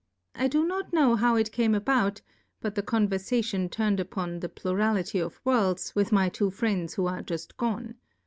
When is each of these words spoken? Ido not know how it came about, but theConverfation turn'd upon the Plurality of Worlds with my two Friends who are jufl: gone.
Ido 0.35 0.63
not 0.63 0.91
know 0.91 1.15
how 1.15 1.35
it 1.35 1.51
came 1.51 1.75
about, 1.75 2.21
but 2.59 2.73
theConverfation 2.73 3.69
turn'd 3.69 3.99
upon 3.99 4.39
the 4.39 4.49
Plurality 4.49 5.19
of 5.19 5.39
Worlds 5.45 5.93
with 5.93 6.11
my 6.11 6.27
two 6.27 6.49
Friends 6.49 6.95
who 6.95 7.05
are 7.05 7.21
jufl: 7.21 7.55
gone. 7.55 7.93